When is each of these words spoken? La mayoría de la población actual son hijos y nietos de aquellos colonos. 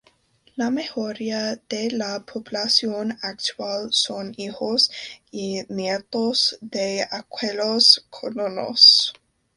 La 0.55 0.71
mayoría 0.71 1.57
de 1.69 1.91
la 1.91 2.25
población 2.25 3.19
actual 3.21 3.89
son 3.93 4.33
hijos 4.35 4.89
y 5.29 5.61
nietos 5.71 6.57
de 6.59 7.03
aquellos 7.03 8.03
colonos. 8.09 9.13